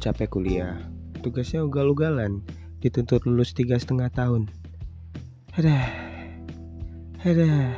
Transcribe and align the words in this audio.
capek 0.00 0.32
kuliah. 0.32 0.80
Tugasnya 1.20 1.60
ugal-ugalan, 1.60 2.40
dituntut 2.80 3.28
lulus 3.28 3.52
tiga 3.52 3.76
setengah 3.76 4.08
tahun. 4.08 4.48
Ada, 5.52 5.76
ada. 7.20 7.76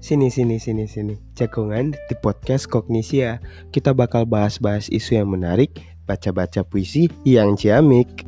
Sini, 0.00 0.32
sini, 0.32 0.56
sini, 0.56 0.88
sini. 0.88 1.20
Cekongan 1.36 1.92
di 1.92 2.14
podcast 2.16 2.64
Kognisia. 2.72 3.44
Kita 3.68 3.92
bakal 3.92 4.24
bahas-bahas 4.24 4.88
isu 4.88 5.20
yang 5.20 5.28
menarik, 5.28 5.76
baca-baca 6.08 6.64
puisi 6.64 7.12
yang 7.28 7.52
ciamik. 7.60 8.24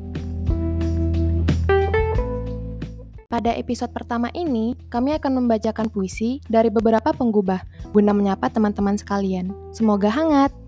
Pada 3.30 3.56
episode 3.56 3.94
pertama 3.94 4.28
ini, 4.36 4.76
kami 4.92 5.16
akan 5.16 5.40
membacakan 5.40 5.88
puisi 5.88 6.44
dari 6.50 6.68
beberapa 6.68 7.14
penggubah 7.14 7.64
guna 7.94 8.12
menyapa 8.12 8.52
teman-teman 8.52 9.00
sekalian. 9.00 9.48
Semoga 9.72 10.12
hangat. 10.12 10.59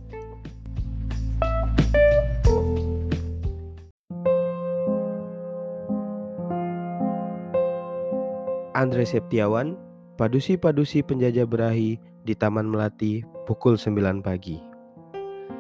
Andre 8.83 9.07
Septiawan, 9.07 9.79
Padusi-padusi 10.13 11.01
penjajah 11.01 11.49
berahi 11.49 11.97
di 12.23 12.35
Taman 12.37 12.69
Melati 12.69 13.25
pukul 13.49 13.81
9 13.81 14.21
pagi. 14.21 14.61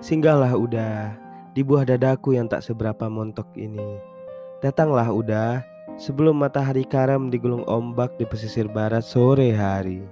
Singgahlah 0.04 0.52
udah 0.52 1.16
di 1.56 1.64
buah 1.64 1.88
dadaku 1.88 2.36
yang 2.36 2.52
tak 2.52 2.60
seberapa 2.60 3.08
montok 3.08 3.48
ini. 3.56 3.96
Datanglah 4.60 5.08
udah 5.08 5.64
sebelum 5.96 6.36
matahari 6.36 6.84
karam 6.84 7.32
digulung 7.32 7.64
ombak 7.64 8.12
di 8.20 8.28
pesisir 8.28 8.68
barat 8.68 9.00
sore 9.00 9.56
hari. 9.56 10.04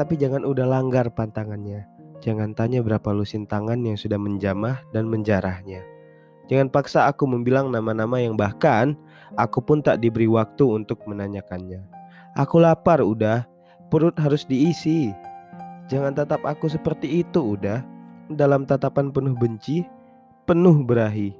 Tapi 0.00 0.16
jangan 0.16 0.48
udah 0.48 0.64
langgar 0.64 1.12
pantangannya. 1.12 1.84
Jangan 2.24 2.56
tanya 2.56 2.80
berapa 2.80 3.12
lusin 3.12 3.44
tangan 3.44 3.84
yang 3.84 4.00
sudah 4.00 4.16
menjamah 4.16 4.80
dan 4.96 5.12
menjarahnya. 5.12 5.84
Jangan 6.48 6.72
paksa 6.72 7.04
aku 7.04 7.28
membilang 7.28 7.68
nama-nama 7.68 8.16
yang 8.16 8.34
bahkan 8.34 8.96
aku 9.36 9.60
pun 9.60 9.84
tak 9.84 10.00
diberi 10.00 10.26
waktu 10.26 10.64
untuk 10.64 11.04
menanyakannya. 11.04 12.01
Aku 12.32 12.64
lapar 12.64 13.04
udah, 13.04 13.44
perut 13.92 14.16
harus 14.16 14.48
diisi. 14.48 15.12
Jangan 15.92 16.16
tatap 16.16 16.40
aku 16.48 16.64
seperti 16.64 17.20
itu 17.20 17.60
udah. 17.60 17.84
Dalam 18.32 18.64
tatapan 18.64 19.12
penuh 19.12 19.36
benci, 19.36 19.84
penuh 20.48 20.80
berahi. 20.80 21.36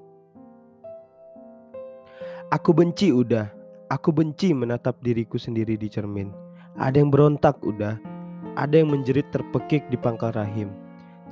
Aku 2.53 2.77
benci 2.77 3.09
udah. 3.09 3.49
Aku 3.89 4.13
benci 4.13 4.53
menatap 4.53 5.01
diriku 5.01 5.41
sendiri 5.41 5.81
di 5.81 5.89
cermin. 5.89 6.29
Ada 6.77 7.01
yang 7.01 7.09
berontak 7.09 7.57
udah. 7.65 7.97
Ada 8.61 8.85
yang 8.85 8.93
menjerit 8.93 9.25
terpekik 9.33 9.89
di 9.89 9.97
pangkal 9.97 10.37
rahim. 10.37 10.69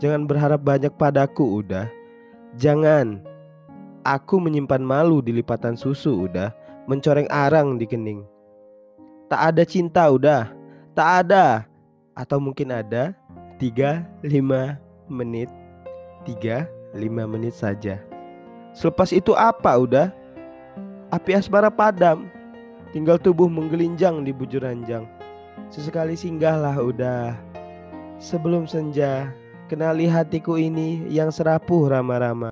Jangan 0.01 0.25
berharap 0.25 0.65
banyak 0.65 0.97
padaku 0.97 1.61
udah. 1.61 1.85
Jangan. 2.57 3.21
Aku 4.09 4.41
menyimpan 4.41 4.81
malu 4.81 5.21
di 5.21 5.37
lipatan 5.37 5.77
susu 5.77 6.25
udah. 6.25 6.49
Mencoreng 6.89 7.29
arang 7.29 7.77
di 7.77 7.85
kening. 7.85 8.40
Tak 9.31 9.55
ada 9.55 9.63
cinta 9.63 10.11
udah. 10.11 10.51
Tak 10.91 11.09
ada. 11.23 11.63
Atau 12.19 12.43
mungkin 12.43 12.75
ada. 12.75 13.15
3 13.63 14.03
5 14.27 14.75
menit. 15.07 15.47
3 16.27 16.67
5 16.99 17.31
menit 17.31 17.55
saja. 17.55 18.03
Selepas 18.75 19.15
itu 19.15 19.31
apa 19.39 19.71
udah? 19.79 20.11
Api 21.15 21.39
asmara 21.39 21.71
padam. 21.71 22.27
Tinggal 22.91 23.23
tubuh 23.23 23.47
menggelinjang 23.47 24.27
di 24.27 24.35
bujur 24.35 24.67
ranjang. 24.67 25.07
Sesekali 25.71 26.19
singgahlah 26.19 26.75
udah. 26.83 27.39
Sebelum 28.19 28.67
senja, 28.67 29.31
kenali 29.71 30.11
hatiku 30.11 30.59
ini 30.59 31.07
yang 31.07 31.31
serapuh 31.31 31.87
rama-rama. 31.87 32.51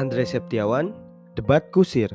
Andre 0.00 0.24
Septiawan, 0.24 0.96
Debat 1.36 1.60
Kusir. 1.68 2.08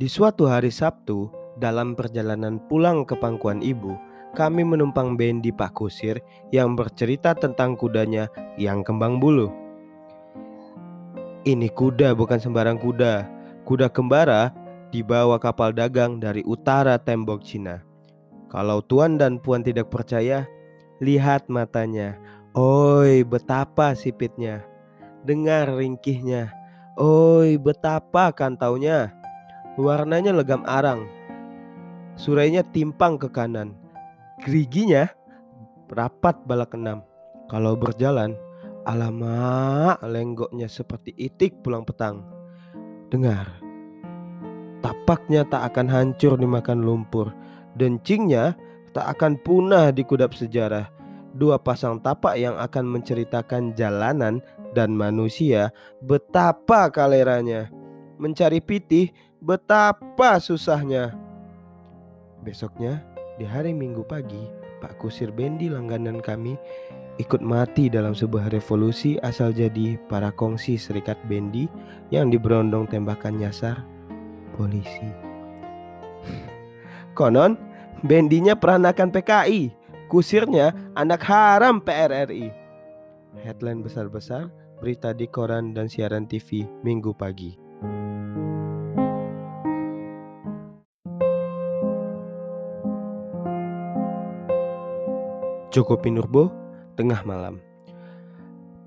Di 0.00 0.08
suatu 0.08 0.48
hari 0.48 0.72
Sabtu, 0.72 1.28
dalam 1.60 1.92
perjalanan 1.92 2.56
pulang 2.72 3.04
ke 3.04 3.12
pangkuan 3.20 3.60
ibu, 3.60 3.92
kami 4.32 4.64
menumpang 4.64 5.12
bendi 5.12 5.52
Pak 5.52 5.76
Kusir 5.76 6.24
yang 6.48 6.80
bercerita 6.80 7.36
tentang 7.36 7.76
kudanya 7.76 8.32
yang 8.56 8.80
kembang 8.80 9.20
bulu. 9.20 9.52
Ini 11.44 11.68
kuda 11.68 12.16
bukan 12.16 12.40
sembarang 12.40 12.80
kuda. 12.80 13.28
Kuda 13.68 13.92
kembara 13.92 14.48
dibawa 14.88 15.36
kapal 15.36 15.76
dagang 15.76 16.16
dari 16.16 16.40
utara 16.48 16.96
tembok 16.96 17.44
Cina. 17.44 17.84
Kalau 18.48 18.80
tuan 18.80 19.20
dan 19.20 19.36
puan 19.36 19.60
tidak 19.60 19.92
percaya, 19.92 20.48
lihat 21.04 21.44
matanya. 21.52 22.16
Oi, 22.56 23.20
betapa 23.20 23.92
sipitnya. 23.92 24.64
Dengar 25.28 25.76
ringkihnya. 25.76 26.56
Oi, 27.00 27.56
betapa 27.56 28.28
kantaunya. 28.28 29.08
Warnanya 29.80 30.36
legam 30.36 30.60
arang. 30.68 31.08
Surainya 32.12 32.60
timpang 32.60 33.16
ke 33.16 33.32
kanan. 33.32 33.72
Geriginya 34.44 35.08
rapat 35.88 36.36
balak 36.44 36.76
enam. 36.76 37.00
Kalau 37.48 37.72
berjalan, 37.72 38.36
alamak 38.84 39.96
lenggoknya 40.04 40.68
seperti 40.68 41.16
itik 41.16 41.64
pulang 41.64 41.88
petang. 41.88 42.20
Dengar, 43.08 43.48
tapaknya 44.84 45.48
tak 45.48 45.72
akan 45.72 45.88
hancur 45.88 46.36
dimakan 46.36 46.84
lumpur. 46.84 47.32
Dencingnya 47.80 48.52
tak 48.92 49.16
akan 49.16 49.40
punah 49.40 49.88
di 49.88 50.04
kudap 50.04 50.36
sejarah. 50.36 50.92
Dua 51.32 51.56
pasang 51.56 51.96
tapak 52.04 52.36
yang 52.36 52.60
akan 52.60 52.84
menceritakan 52.92 53.72
jalanan 53.72 54.44
dan 54.76 54.94
manusia 54.94 55.74
betapa 56.04 56.90
kaleranya. 56.90 57.70
Mencari 58.20 58.60
pitih 58.60 59.10
betapa 59.40 60.36
susahnya. 60.36 61.16
Besoknya 62.44 63.00
di 63.40 63.48
hari 63.48 63.72
Minggu 63.72 64.04
pagi, 64.04 64.44
Pak 64.84 65.00
Kusir 65.00 65.32
Bendi 65.32 65.72
langganan 65.72 66.20
kami 66.20 66.56
ikut 67.20 67.44
mati 67.44 67.92
dalam 67.92 68.16
sebuah 68.16 68.48
revolusi 68.48 69.20
asal 69.20 69.52
jadi 69.52 70.00
para 70.08 70.32
kongsi 70.32 70.80
serikat 70.80 71.20
bendi 71.28 71.68
yang 72.08 72.32
diberondong 72.32 72.88
tembakan 72.88 73.40
nyasar 73.40 73.84
polisi. 74.56 75.08
Konon, 77.16 77.60
bendinya 78.00 78.56
peranakan 78.56 79.12
PKI, 79.12 79.72
kusirnya 80.08 80.72
anak 80.96 81.20
haram 81.28 81.84
PRRI. 81.84 82.52
Headline 83.40 83.84
besar-besar 83.84 84.48
berita 84.80 85.12
di 85.12 85.28
koran 85.28 85.76
dan 85.76 85.92
siaran 85.92 86.24
TV 86.24 86.64
minggu 86.80 87.12
pagi. 87.12 87.52
Joko 95.70 95.94
Pinurbo, 96.00 96.50
tengah 96.98 97.22
malam. 97.22 97.62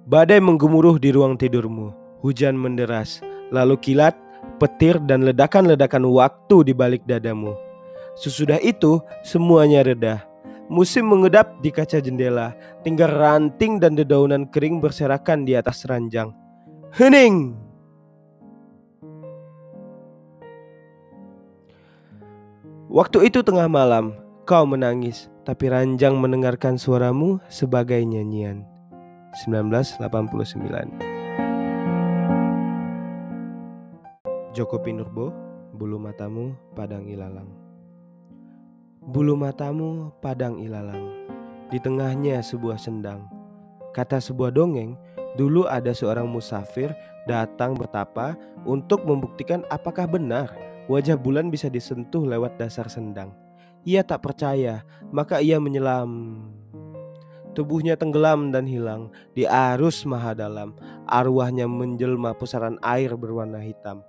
Badai 0.04 0.44
menggemuruh 0.44 1.00
di 1.00 1.16
ruang 1.16 1.40
tidurmu, 1.40 2.20
hujan 2.20 2.60
menderas, 2.60 3.24
lalu 3.56 3.80
kilat, 3.80 4.18
petir 4.60 5.00
dan 5.08 5.24
ledakan-ledakan 5.24 6.04
waktu 6.12 6.68
di 6.68 6.74
balik 6.76 7.08
dadamu. 7.08 7.56
Sesudah 8.20 8.60
itu, 8.60 9.00
semuanya 9.24 9.80
reda. 9.86 10.33
Musim 10.72 11.12
mengedap 11.12 11.60
di 11.60 11.76
kaca 11.76 12.00
jendela, 12.00 12.56
tinggal 12.88 13.12
ranting 13.12 13.84
dan 13.84 14.00
dedaunan 14.00 14.48
kering 14.48 14.80
berserakan 14.80 15.44
di 15.44 15.60
atas 15.60 15.84
ranjang. 15.84 16.32
Hening! 16.96 17.58
Waktu 22.94 23.28
itu 23.28 23.42
tengah 23.42 23.66
malam, 23.66 24.14
kau 24.46 24.64
menangis, 24.70 25.28
tapi 25.44 25.68
ranjang 25.68 26.16
mendengarkan 26.16 26.78
suaramu 26.78 27.42
sebagai 27.50 28.00
nyanyian. 28.00 28.64
1989 29.44 30.04
Joko 34.54 34.78
Pinurbo, 34.78 35.34
bulu 35.74 35.98
matamu 35.98 36.54
padang 36.78 37.10
ilalang. 37.10 37.63
Bulu 39.04 39.36
matamu 39.36 40.16
padang 40.24 40.64
ilalang. 40.64 41.12
Di 41.68 41.76
tengahnya 41.76 42.40
sebuah 42.40 42.80
sendang. 42.80 43.28
Kata 43.92 44.24
sebuah 44.24 44.56
dongeng, 44.56 44.96
dulu 45.36 45.68
ada 45.68 45.92
seorang 45.92 46.24
musafir 46.24 46.96
datang 47.28 47.76
bertapa 47.76 48.40
untuk 48.64 49.04
membuktikan 49.04 49.68
apakah 49.68 50.08
benar 50.08 50.56
wajah 50.88 51.20
bulan 51.20 51.52
bisa 51.52 51.68
disentuh 51.68 52.24
lewat 52.24 52.56
dasar 52.56 52.88
sendang. 52.88 53.36
Ia 53.84 54.08
tak 54.08 54.24
percaya, 54.24 54.88
maka 55.12 55.44
ia 55.44 55.60
menyelam. 55.60 56.40
Tubuhnya 57.52 58.00
tenggelam 58.00 58.56
dan 58.56 58.64
hilang 58.64 59.12
di 59.36 59.44
arus 59.44 60.08
maha 60.08 60.32
dalam. 60.32 60.80
Arwahnya 61.12 61.68
menjelma 61.68 62.32
pusaran 62.40 62.80
air 62.80 63.20
berwarna 63.20 63.60
hitam. 63.60 64.00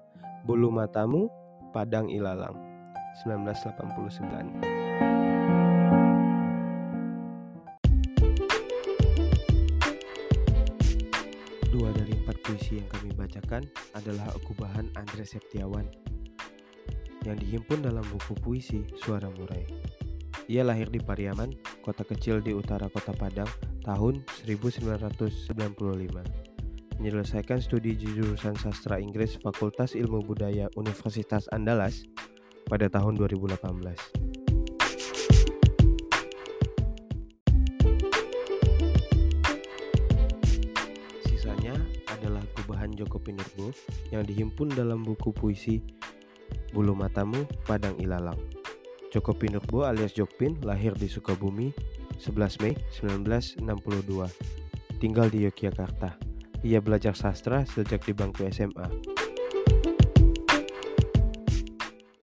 Bulu 0.46 0.70
matamu 0.70 1.26
padang 1.74 2.06
ilalang. 2.06 2.54
1989 3.26 4.83
bacakan 13.14 13.68
adalah 13.94 14.32
Gubahan 14.42 14.90
Andre 14.96 15.22
Septiawan 15.22 15.86
yang 17.24 17.40
dihimpun 17.40 17.80
dalam 17.84 18.04
buku 18.08 18.36
puisi 18.40 18.84
Suara 19.00 19.28
Murai. 19.32 19.64
Ia 20.44 20.60
lahir 20.60 20.92
di 20.92 21.00
Pariaman, 21.00 21.56
kota 21.80 22.04
kecil 22.04 22.44
di 22.44 22.52
utara 22.52 22.92
kota 22.92 23.16
Padang, 23.16 23.48
tahun 23.84 24.24
1995. 24.44 25.64
Menyelesaikan 27.00 27.58
studi 27.64 27.96
jurusan 27.96 28.54
sastra 28.60 29.00
Inggris 29.00 29.40
Fakultas 29.40 29.96
Ilmu 29.96 30.20
Budaya 30.24 30.68
Universitas 30.76 31.48
Andalas 31.50 32.04
pada 32.68 32.92
tahun 32.92 33.16
2018. 33.16 34.33
Joko 43.04 43.20
Pinurbo 43.20 43.68
yang 44.08 44.24
dihimpun 44.24 44.72
dalam 44.72 45.04
buku 45.04 45.36
puisi 45.36 45.84
Bulu 46.72 46.96
Matamu 46.96 47.44
Padang 47.68 48.00
Ilalang. 48.00 48.40
Joko 49.12 49.36
Pinurbo 49.36 49.84
alias 49.84 50.16
Jokpin 50.16 50.56
lahir 50.64 50.96
di 50.96 51.04
Sukabumi 51.04 51.68
11 52.16 52.64
Mei 52.64 52.72
1962. 52.96 53.68
Tinggal 54.96 55.28
di 55.28 55.44
Yogyakarta. 55.44 56.16
Ia 56.64 56.80
belajar 56.80 57.12
sastra 57.12 57.68
sejak 57.68 58.08
di 58.08 58.16
bangku 58.16 58.48
SMA. 58.48 59.13